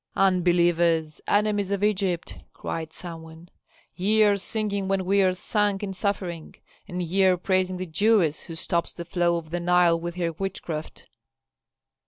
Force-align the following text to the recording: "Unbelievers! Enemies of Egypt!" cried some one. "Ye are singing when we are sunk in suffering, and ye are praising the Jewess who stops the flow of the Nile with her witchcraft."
"Unbelievers! 0.15 1.21
Enemies 1.27 1.69
of 1.69 1.83
Egypt!" 1.83 2.39
cried 2.53 2.91
some 2.91 3.21
one. 3.21 3.49
"Ye 3.95 4.23
are 4.23 4.35
singing 4.35 4.87
when 4.87 5.05
we 5.05 5.21
are 5.21 5.35
sunk 5.35 5.83
in 5.83 5.93
suffering, 5.93 6.55
and 6.87 7.03
ye 7.03 7.23
are 7.25 7.37
praising 7.37 7.77
the 7.77 7.85
Jewess 7.85 8.45
who 8.45 8.55
stops 8.55 8.93
the 8.93 9.05
flow 9.05 9.37
of 9.37 9.51
the 9.51 9.59
Nile 9.59 9.99
with 9.99 10.15
her 10.15 10.31
witchcraft." 10.31 11.05